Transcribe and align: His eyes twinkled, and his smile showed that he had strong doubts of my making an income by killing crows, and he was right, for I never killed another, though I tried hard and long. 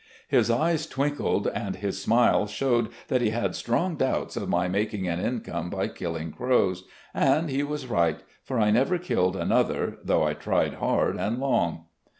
His 0.27 0.49
eyes 0.49 0.87
twinkled, 0.87 1.45
and 1.45 1.75
his 1.75 2.01
smile 2.01 2.47
showed 2.47 2.89
that 3.07 3.21
he 3.21 3.29
had 3.29 3.55
strong 3.55 3.95
doubts 3.97 4.35
of 4.35 4.49
my 4.49 4.67
making 4.67 5.07
an 5.07 5.19
income 5.19 5.69
by 5.69 5.89
killing 5.89 6.31
crows, 6.31 6.85
and 7.13 7.51
he 7.51 7.61
was 7.61 7.85
right, 7.85 8.17
for 8.43 8.57
I 8.59 8.71
never 8.71 8.97
killed 8.97 9.35
another, 9.35 9.99
though 10.03 10.23
I 10.23 10.33
tried 10.33 10.73
hard 10.73 11.17
and 11.17 11.37
long. 11.37 11.85